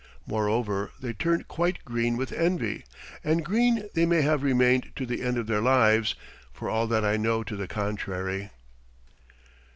Moreover 0.25 0.89
they 0.99 1.13
turned 1.13 1.47
quite 1.47 1.85
green 1.85 2.17
with 2.17 2.31
envy, 2.31 2.85
and 3.23 3.45
green 3.45 3.87
they 3.93 4.07
may 4.07 4.23
have 4.23 4.41
remained 4.41 4.91
to 4.95 5.05
the 5.05 5.21
end 5.21 5.37
of 5.37 5.45
their 5.45 5.61
lives, 5.61 6.15
for 6.51 6.71
all 6.71 6.87
that 6.87 7.05
I 7.05 7.17
know 7.17 7.43
to 7.43 7.55
the 7.55 7.67
contrary. 7.67 8.49